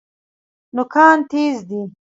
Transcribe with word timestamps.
نوکان 0.75 1.17
تیز 1.29 1.57
دي. 1.69 1.81